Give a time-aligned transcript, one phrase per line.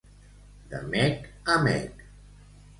[0.71, 2.05] De mec a mec.